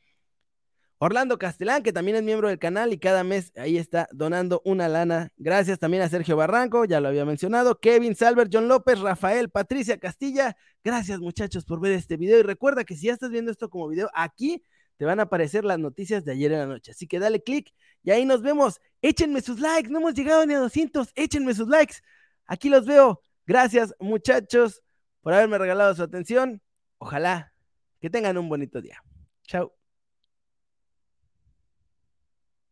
Orlando 1.04 1.36
Castellán, 1.36 1.82
que 1.82 1.92
también 1.92 2.16
es 2.16 2.22
miembro 2.22 2.46
del 2.46 2.60
canal 2.60 2.92
y 2.92 2.98
cada 2.98 3.24
mes 3.24 3.50
ahí 3.56 3.76
está 3.76 4.08
donando 4.12 4.62
una 4.64 4.88
lana. 4.88 5.32
Gracias 5.36 5.80
también 5.80 6.00
a 6.04 6.08
Sergio 6.08 6.36
Barranco, 6.36 6.84
ya 6.84 7.00
lo 7.00 7.08
había 7.08 7.24
mencionado, 7.24 7.80
Kevin 7.80 8.14
Salver, 8.14 8.48
John 8.52 8.68
López, 8.68 9.00
Rafael, 9.00 9.50
Patricia 9.50 9.98
Castilla. 9.98 10.56
Gracias 10.84 11.18
muchachos 11.18 11.64
por 11.64 11.80
ver 11.80 11.90
este 11.90 12.16
video 12.16 12.38
y 12.38 12.42
recuerda 12.42 12.84
que 12.84 12.94
si 12.94 13.06
ya 13.08 13.14
estás 13.14 13.30
viendo 13.30 13.50
esto 13.50 13.68
como 13.68 13.88
video, 13.88 14.10
aquí 14.14 14.62
te 15.02 15.06
van 15.06 15.18
a 15.18 15.24
aparecer 15.24 15.64
las 15.64 15.80
noticias 15.80 16.24
de 16.24 16.30
ayer 16.30 16.52
en 16.52 16.58
la 16.60 16.66
noche. 16.66 16.92
Así 16.92 17.08
que 17.08 17.18
dale 17.18 17.42
click 17.42 17.74
y 18.04 18.12
ahí 18.12 18.24
nos 18.24 18.40
vemos. 18.40 18.80
Échenme 19.00 19.40
sus 19.40 19.58
likes, 19.58 19.90
no 19.90 19.98
hemos 19.98 20.14
llegado 20.14 20.46
ni 20.46 20.54
a 20.54 20.60
200, 20.60 21.10
échenme 21.16 21.54
sus 21.54 21.66
likes. 21.66 21.96
Aquí 22.46 22.68
los 22.68 22.86
veo. 22.86 23.20
Gracias 23.44 23.92
muchachos 23.98 24.80
por 25.20 25.32
haberme 25.34 25.58
regalado 25.58 25.92
su 25.96 26.04
atención. 26.04 26.62
Ojalá 26.98 27.52
que 28.00 28.10
tengan 28.10 28.38
un 28.38 28.48
bonito 28.48 28.80
día. 28.80 29.02
Chao. 29.42 29.74